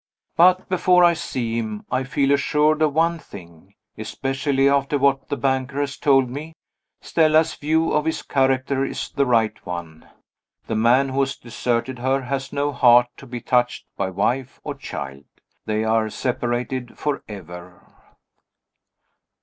[0.35, 5.37] But, before I see him, I feel assured of one thing especially after what the
[5.37, 6.53] banker has told me.
[7.01, 10.09] Stella's view of his character is the right one.
[10.65, 14.73] The man who has deserted her has no heart to be touched by wife or
[14.73, 15.25] child.
[15.67, 17.85] They are separated forever.